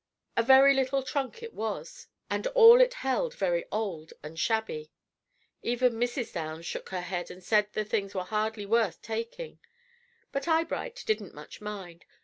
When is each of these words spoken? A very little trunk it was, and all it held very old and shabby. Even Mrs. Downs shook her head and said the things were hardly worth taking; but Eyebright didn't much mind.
A 0.35 0.41
very 0.41 0.73
little 0.73 1.03
trunk 1.03 1.43
it 1.43 1.53
was, 1.53 2.07
and 2.27 2.47
all 2.47 2.81
it 2.81 2.95
held 3.05 3.35
very 3.35 3.65
old 3.71 4.13
and 4.23 4.39
shabby. 4.39 4.89
Even 5.61 5.93
Mrs. 5.93 6.33
Downs 6.33 6.65
shook 6.65 6.89
her 6.89 7.01
head 7.01 7.29
and 7.29 7.43
said 7.43 7.71
the 7.73 7.85
things 7.85 8.15
were 8.15 8.23
hardly 8.23 8.65
worth 8.65 9.03
taking; 9.03 9.59
but 10.31 10.47
Eyebright 10.47 11.03
didn't 11.05 11.35
much 11.35 11.61
mind. 11.61 12.05